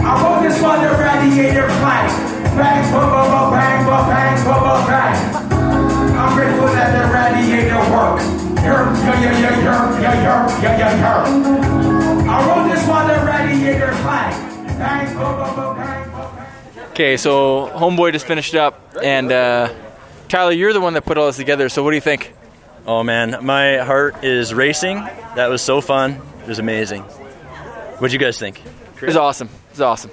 [0.05, 2.11] I wrote this for the radiator flight.
[2.55, 5.17] Bang, ba ba ba bang, ba bang, ba ba bang.
[6.15, 8.21] I'm grateful that the radiator work.
[8.63, 11.25] Yerp, yeah, yerp, yeah, yerp, yeah, yeah, yerp.
[12.27, 14.31] I wrote this while the radiator flag.
[14.77, 16.89] Bang, bang, bang.
[16.91, 19.73] Okay, so Homeboy just finished up, and uh,
[20.29, 21.67] Tyler, you're the one that put all this together.
[21.67, 22.33] So what do you think?
[22.87, 24.97] Oh man, my heart is racing.
[25.35, 26.21] That was so fun.
[26.43, 27.01] It was amazing.
[27.01, 28.61] What'd you guys think?
[29.01, 29.47] It was awesome.
[29.47, 30.11] It was awesome.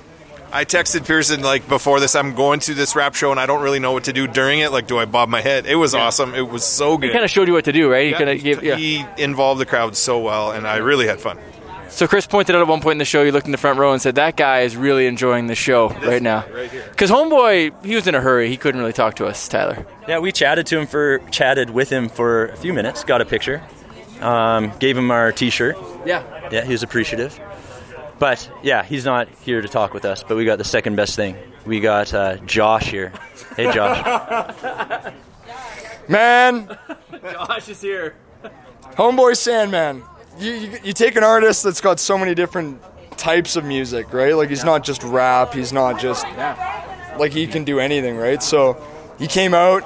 [0.55, 2.15] I texted Pearson like before this.
[2.15, 4.61] I'm going to this rap show and I don't really know what to do during
[4.61, 4.71] it.
[4.71, 5.67] Like, do I bob my head?
[5.67, 6.35] It was awesome.
[6.35, 7.07] It was so good.
[7.09, 8.05] He kind of showed you what to do, right?
[8.05, 8.63] He Yeah, kind of gave.
[8.63, 8.77] Yeah.
[8.77, 11.39] he involved the crowd so well, and I really had fun.
[11.93, 13.79] So Chris pointed out at one point in the show, you looked in the front
[13.79, 16.85] row and said, "That guy is really enjoying the show right now." right here.
[16.89, 18.49] Because Homeboy, he was in a hurry.
[18.49, 19.87] He couldn't really talk to us, Tyler.
[20.09, 23.05] Yeah, we chatted to him for chatted with him for a few minutes.
[23.05, 23.63] Got a picture.
[24.23, 25.77] Um, gave him our T-shirt.
[26.07, 26.23] Yeah.
[26.51, 27.39] Yeah, he was appreciative.
[28.19, 30.25] But yeah, he's not here to talk with us.
[30.27, 31.37] But we got the second best thing.
[31.67, 33.13] We got uh, Josh here.
[33.55, 35.13] Hey, Josh.
[36.09, 36.79] Man,
[37.33, 38.15] Josh is here.
[38.95, 40.03] Homeboy Sandman.
[40.39, 42.81] You, you, you take an artist that's got so many different
[43.17, 44.35] types of music, right?
[44.35, 46.25] Like he's not just rap, he's not just
[47.19, 48.43] like he can do anything, right?
[48.43, 48.83] So
[49.19, 49.85] he came out,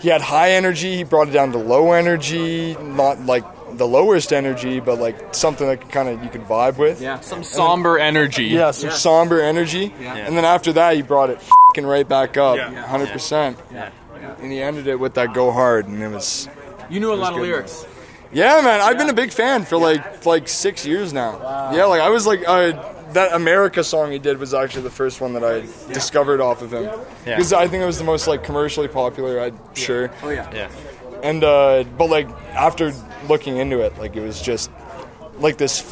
[0.00, 3.44] he had high energy, he brought it down to low energy, not like
[3.76, 7.00] the lowest energy, but like something that kind of you could vibe with.
[7.00, 7.20] Yeah.
[7.20, 8.46] Some somber energy.
[8.46, 9.92] Yeah, some somber energy.
[10.00, 11.42] And then after that, he brought it
[11.74, 13.56] fing right back up, 100%.
[14.40, 16.48] And he ended it with that go hard, and it was
[16.88, 17.42] You knew a lot of good.
[17.42, 17.84] lyrics.
[18.32, 21.72] Yeah, man, I've been a big fan for like like six years now.
[21.74, 22.72] Yeah, like I was like uh,
[23.12, 25.60] that America song he did was actually the first one that I
[25.92, 27.36] discovered off of him Yeah.
[27.36, 29.40] because I think it was the most like commercially popular.
[29.40, 30.12] I'm sure.
[30.22, 30.48] Oh yeah.
[30.54, 30.70] Yeah.
[31.22, 32.92] And uh, but like after
[33.28, 34.70] looking into it, like it was just
[35.38, 35.90] like this fing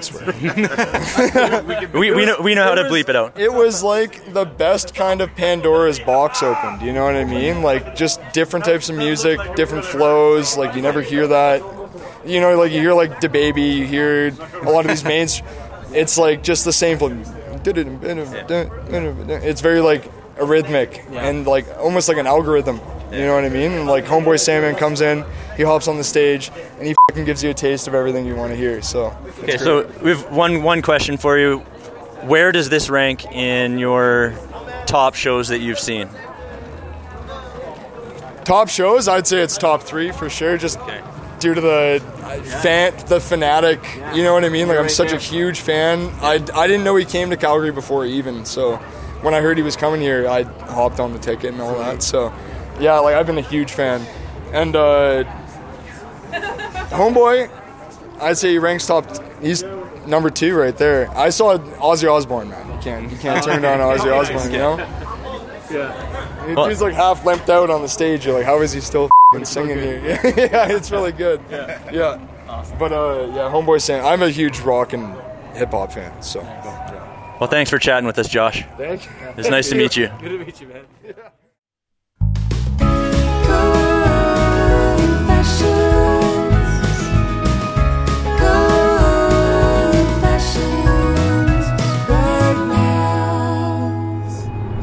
[0.00, 0.32] swear.
[1.92, 3.38] We, we know we know how to bleep it out.
[3.38, 6.80] It was like the best kind of Pandora's box opened.
[6.80, 7.60] You know what I mean?
[7.60, 10.56] Like just different types of music, different flows.
[10.56, 11.60] Like you never hear that.
[12.24, 13.60] You know, like you hear like the baby.
[13.60, 14.28] You hear
[14.62, 15.42] a lot of these mains.
[15.92, 16.96] It's like just the same.
[19.44, 22.80] It's very like a rhythmic and like almost like an algorithm.
[23.12, 23.72] You know what I mean?
[23.72, 25.24] And like Homeboy Sandman comes in,
[25.56, 28.34] he hops on the stage, and he fucking gives you a taste of everything you
[28.34, 28.80] want to hear.
[28.80, 31.58] So Okay, so we have one one question for you.
[32.22, 34.34] Where does this rank in your
[34.86, 36.08] top shows that you've seen?
[38.44, 40.56] top shows, I'd say it's top three for sure.
[40.56, 40.78] Just
[41.38, 42.02] due to the
[42.62, 43.80] fan, the fanatic.
[44.14, 44.68] You know what I mean?
[44.68, 46.10] Like I'm such a huge fan.
[46.20, 48.44] I, I didn't know he came to Calgary before even.
[48.44, 48.76] So
[49.22, 52.02] when I heard he was coming here, I hopped on the ticket and all that.
[52.02, 52.32] So
[52.80, 54.04] yeah, like I've been a huge fan.
[54.52, 55.24] And uh,
[56.90, 57.50] Homeboy,
[58.20, 59.06] I'd say he ranks top.
[59.42, 59.62] He's
[60.06, 61.10] number two right there.
[61.16, 62.70] I saw Ozzy Osbourne, man.
[62.70, 64.52] You can't you can't turn down Ozzy Osbourne.
[64.52, 64.76] You know.
[65.70, 66.54] Yeah.
[66.54, 68.26] Well- Dude's like half limped out on the stage.
[68.26, 70.00] You're like, how is he still f***ing singing here?
[70.36, 71.40] yeah, it's really good.
[71.50, 71.90] Yeah.
[71.90, 72.28] Yeah.
[72.48, 72.78] Awesome.
[72.78, 75.16] But uh, yeah, Homeboy Sandman I'm a huge rock and
[75.56, 76.20] hip hop fan.
[76.22, 77.36] So yeah.
[77.40, 78.64] Well, thanks for chatting with us, Josh.
[78.76, 79.10] Thank you.
[79.36, 80.08] It's nice to meet you.
[80.20, 80.84] Good to meet you, man.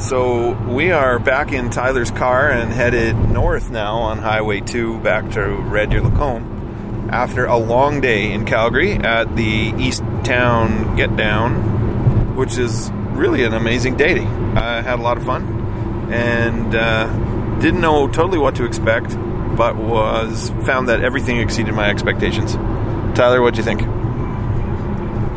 [0.10, 5.30] So we are back in Tyler's car and headed north now on Highway 2 back
[5.34, 11.16] to Red Deer Lacombe after a long day in Calgary at the East Town Get
[11.16, 14.22] Down, which is really an amazing day.
[14.22, 19.10] I had a lot of fun and uh, didn't know totally what to expect,
[19.56, 22.56] but was found that everything exceeded my expectations.
[23.16, 23.82] Tyler, what'd you think?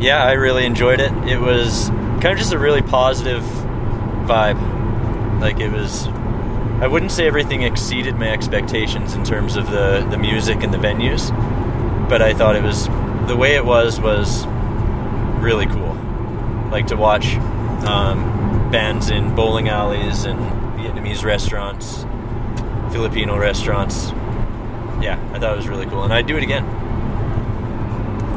[0.01, 1.11] Yeah, I really enjoyed it.
[1.27, 3.43] It was kind of just a really positive
[4.23, 4.59] vibe.
[5.41, 6.07] Like it was
[6.83, 10.77] I wouldn't say everything exceeded my expectations in terms of the the music and the
[10.77, 11.29] venues,
[12.09, 12.87] but I thought it was
[13.27, 14.45] the way it was was
[15.39, 15.93] really cool.
[16.71, 17.35] Like to watch
[17.85, 20.39] um, bands in bowling alleys and
[20.77, 22.05] Vietnamese restaurants,
[22.91, 24.09] Filipino restaurants.
[25.01, 26.65] Yeah, I thought it was really cool, and I'd do it again.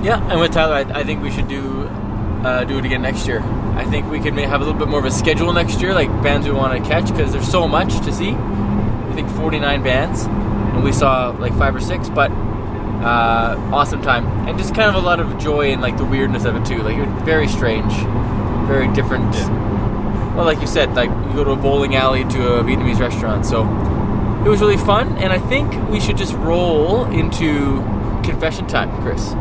[0.05, 1.89] Yeah, and with Tyler, I, I think we should do
[2.45, 3.41] uh, do it again next year.
[3.77, 5.93] I think we could may have a little bit more of a schedule next year,
[5.93, 8.31] like bands we want to catch, because there's so much to see.
[8.31, 14.27] I think 49 bands, and we saw like five or six, but uh, awesome time,
[14.49, 16.79] and just kind of a lot of joy and like the weirdness of it too.
[16.79, 17.93] Like it was very strange,
[18.67, 19.31] very different.
[20.35, 23.45] Well, like you said, like you go to a bowling alley to a Vietnamese restaurant,
[23.45, 23.63] so
[24.45, 27.83] it was really fun, and I think we should just roll into
[28.25, 29.35] confession time, Chris.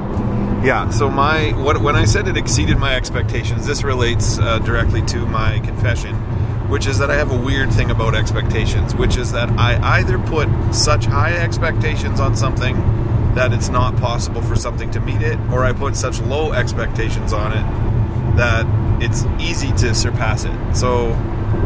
[0.66, 0.90] Yeah.
[0.90, 5.26] So my what when I said it exceeded my expectations, this relates uh, directly to
[5.28, 6.16] my confession,
[6.70, 10.18] which is that I have a weird thing about expectations, which is that I either
[10.18, 12.76] put such high expectations on something
[13.36, 17.32] that it's not possible for something to meet it, or I put such low expectations
[17.32, 18.66] on it that
[19.04, 20.76] it's easy to surpass it.
[20.76, 21.12] So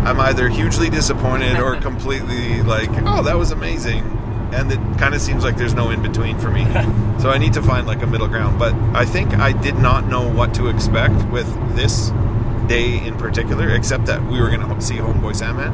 [0.03, 4.18] I'm either hugely disappointed or completely like, oh, that was amazing.
[4.51, 6.63] And it kind of seems like there's no in between for me.
[7.19, 8.59] so I need to find like a middle ground.
[8.59, 12.11] But I think I did not know what to expect with this
[12.67, 15.73] day in particular, except that we were going to see Homeboy Sandman.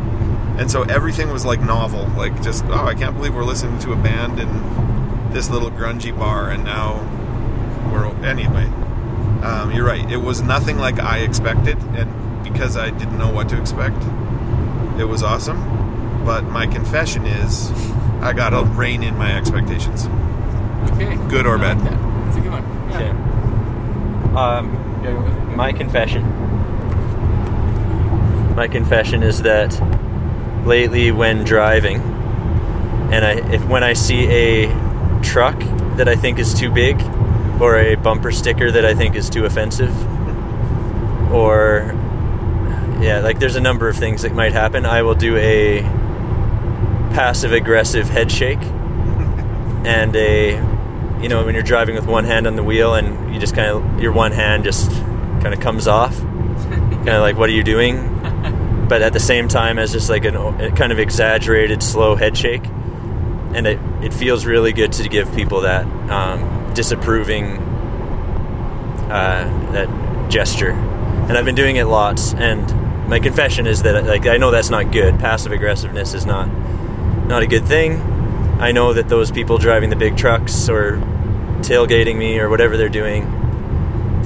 [0.57, 2.07] And so everything was like novel.
[2.17, 6.17] Like, just, oh, I can't believe we're listening to a band in this little grungy
[6.17, 6.49] bar.
[6.49, 7.01] And now
[7.91, 8.05] we're.
[8.25, 8.65] Anyway,
[9.43, 10.09] um, you're right.
[10.09, 11.77] It was nothing like I expected.
[11.95, 14.01] And because I didn't know what to expect,
[14.99, 16.23] it was awesome.
[16.25, 17.69] But my confession is,
[18.21, 20.07] I gotta rein in my expectations.
[20.93, 21.15] Okay.
[21.29, 21.93] Good or I like bad?
[21.93, 22.27] that.
[22.27, 22.63] It's a good one.
[22.91, 23.09] Okay.
[24.37, 25.55] Um, Yeah, go ahead.
[25.57, 26.23] my confession.
[28.55, 29.77] My confession is that
[30.65, 31.97] lately, when driving,
[33.11, 35.59] and I if when I see a truck
[35.97, 37.01] that I think is too big,
[37.59, 39.93] or a bumper sticker that I think is too offensive,
[41.33, 41.91] or
[43.01, 44.85] yeah, like there's a number of things that might happen.
[44.85, 45.81] I will do a
[47.15, 48.61] passive aggressive head shake
[49.85, 50.55] and a
[51.21, 53.69] you know when you're driving with one hand on the wheel and you just kind
[53.69, 54.91] of your one hand just
[55.41, 58.11] kind of comes off kind of like what are you doing
[58.89, 62.37] but at the same time as just like an, a kind of exaggerated slow head
[62.37, 62.65] shake
[63.55, 67.57] and it, it feels really good to give people that um, disapproving
[69.09, 72.33] uh, that gesture, and I've been doing it lots.
[72.33, 75.17] And my confession is that like I know that's not good.
[75.19, 76.49] Passive aggressiveness is not
[77.27, 77.99] not a good thing.
[78.59, 80.97] I know that those people driving the big trucks or
[81.61, 83.23] tailgating me or whatever they're doing,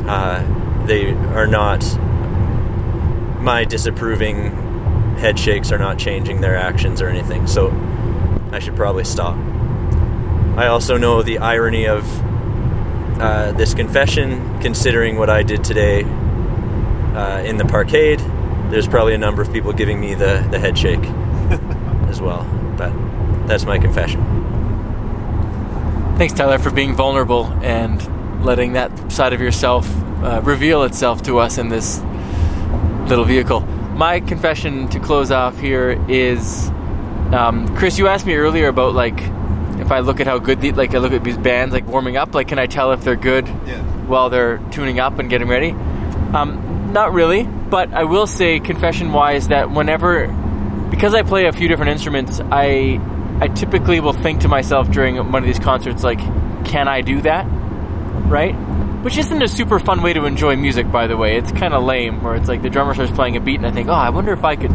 [0.07, 1.81] uh, they are not.
[3.41, 7.47] My disapproving head shakes are not changing their actions or anything.
[7.47, 7.71] So
[8.51, 9.37] I should probably stop.
[10.57, 12.05] I also know the irony of
[13.21, 18.19] uh, this confession, considering what I did today uh, in the parkade.
[18.71, 21.03] There's probably a number of people giving me the, the head shake
[22.09, 22.58] as well.
[22.79, 24.23] But that's my confession.
[26.17, 29.87] Thanks, Tyler, for being vulnerable and letting that side of yourself
[30.23, 31.99] uh, reveal itself to us in this
[33.07, 33.61] little vehicle.
[33.95, 36.69] My confession to close off here is,
[37.33, 37.97] um, Chris.
[37.99, 39.19] You asked me earlier about like
[39.79, 42.17] if I look at how good the, like I look at these bands like warming
[42.17, 42.33] up.
[42.35, 43.81] Like, can I tell if they're good Yeah.
[44.07, 45.71] while they're tuning up and getting ready?
[46.33, 50.27] Um, not really, but I will say, confession wise, that whenever
[50.89, 52.99] because I play a few different instruments, I
[53.41, 56.19] I typically will think to myself during one of these concerts like,
[56.65, 57.43] can I do that?
[57.43, 58.53] Right?
[59.03, 61.37] Which isn't a super fun way to enjoy music, by the way.
[61.37, 63.71] It's kind of lame, where it's like the drummer starts playing a beat, and I
[63.71, 64.73] think, oh, I wonder if I could.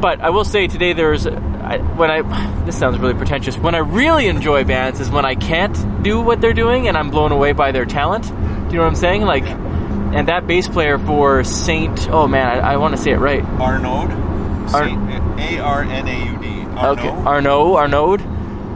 [0.00, 2.22] But I will say today, there's I, when I
[2.64, 3.56] this sounds really pretentious.
[3.56, 7.10] When I really enjoy bands is when I can't do what they're doing, and I'm
[7.10, 8.24] blown away by their talent.
[8.24, 9.22] Do you know what I'm saying?
[9.22, 12.08] Like, and that bass player for Saint.
[12.10, 13.44] Oh man, I, I want to say it right.
[13.44, 14.27] Arnaud.
[14.74, 16.48] A R N A U D.
[16.78, 18.18] Okay, Arnaud, Arnaud.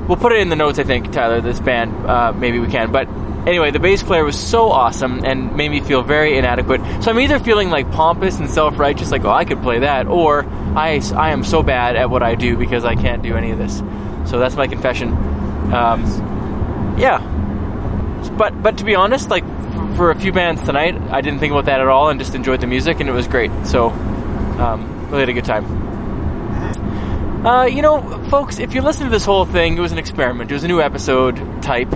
[0.09, 1.41] We'll put it in the notes, I think, Tyler.
[1.41, 2.91] This band, uh, maybe we can.
[2.91, 3.09] But
[3.47, 6.81] anyway, the bass player was so awesome and made me feel very inadequate.
[7.03, 10.45] So I'm either feeling like pompous and self-righteous, like, oh, I could play that, or
[10.45, 13.59] I, I am so bad at what I do because I can't do any of
[13.59, 13.79] this.
[14.29, 15.13] So that's my confession.
[15.73, 16.05] Um,
[16.99, 17.21] yeah,
[18.37, 19.45] but but to be honest, like
[19.97, 22.61] for a few bands tonight, I didn't think about that at all and just enjoyed
[22.61, 23.51] the music and it was great.
[23.65, 25.82] So um, really had a good time.
[27.45, 30.51] Uh, you know, folks, if you listen to this whole thing, it was an experiment.
[30.51, 31.91] It was a new episode type.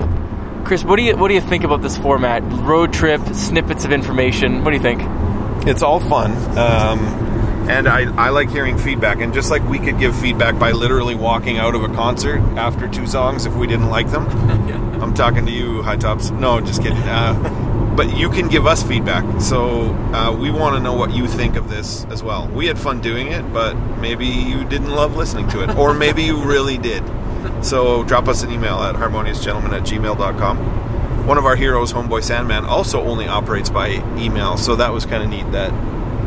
[0.64, 2.42] Chris, what do you what do you think about this format?
[2.64, 4.64] Road trip, snippets of information.
[4.64, 5.02] What do you think?
[5.68, 6.32] It's all fun.
[6.58, 6.98] Um,
[7.68, 9.20] and I, I like hearing feedback.
[9.20, 12.88] And just like we could give feedback by literally walking out of a concert after
[12.88, 14.26] two songs if we didn't like them.
[15.02, 16.30] I'm talking to you, High Tops.
[16.30, 16.98] No, just kidding.
[16.98, 17.65] Uh,
[17.96, 19.40] but you can give us feedback.
[19.40, 22.46] So uh, we want to know what you think of this as well.
[22.48, 25.74] We had fun doing it, but maybe you didn't love listening to it.
[25.76, 27.02] Or maybe you really did.
[27.62, 31.26] So drop us an email at harmoniousgentleman at gmail.com.
[31.26, 34.56] One of our heroes, Homeboy Sandman, also only operates by email.
[34.56, 35.72] So that was kind of neat that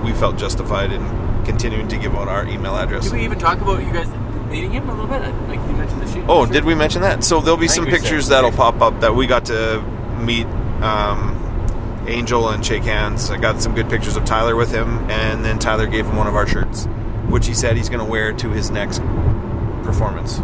[0.04, 1.04] we felt justified in
[1.46, 3.06] continuing to give out our email address.
[3.06, 4.10] Did we even talk about you guys
[4.50, 5.22] meeting him a little bit?
[5.48, 6.26] Like you mentioned the shoot.
[6.28, 7.24] Oh, did we mention that?
[7.24, 9.82] So there'll be some pictures that'll pop up that we got to
[10.20, 10.46] meet
[10.82, 11.49] um,
[12.08, 13.30] Angel and shake hands.
[13.30, 16.28] I got some good pictures of Tyler with him, and then Tyler gave him one
[16.28, 16.86] of our shirts,
[17.28, 19.00] which he said he's going to wear to his next
[19.84, 20.42] performance.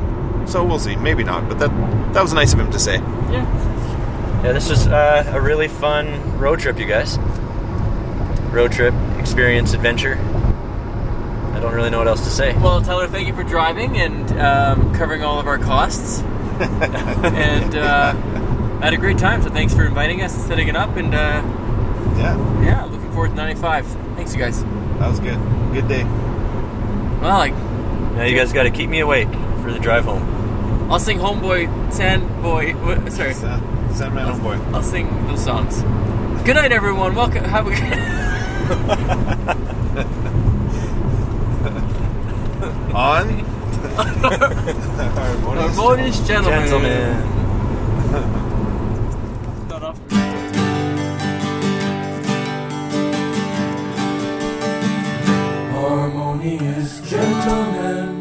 [0.51, 0.95] So we'll see.
[0.95, 1.69] Maybe not, but that
[2.13, 2.95] that was nice of him to say.
[2.95, 3.73] Yeah.
[4.43, 7.17] Yeah, this was uh, a really fun road trip, you guys.
[8.51, 10.19] Road trip, experience, adventure.
[11.53, 12.55] I don't really know what else to say.
[12.57, 16.19] Well, Tyler, thank you for driving and um, covering all of our costs.
[16.59, 18.13] and uh,
[18.81, 19.41] I had a great time.
[19.41, 20.95] So thanks for inviting us and setting it up.
[20.97, 21.41] And uh,
[22.17, 23.85] Yeah, yeah, looking forward to '95.
[24.15, 24.63] Thanks, you guys.
[24.63, 25.37] that was good.
[25.73, 26.03] Good day.
[27.21, 27.53] Well, like
[28.15, 29.29] Now you guys got to keep me awake
[29.61, 30.23] for the drive home.
[30.91, 33.59] I'll sing "Homeboy," "Sandboy." What, sorry, Sa-
[33.93, 34.59] Sandman homeboy.
[34.73, 35.81] I'll sing those songs.
[36.45, 37.15] Good night, everyone.
[37.15, 37.43] Welcome.
[37.45, 37.81] Have a good.
[42.95, 43.27] On.
[45.55, 46.67] Harmonious gentlemen.
[46.67, 47.31] Gentlemen.
[57.45, 58.14] 伤感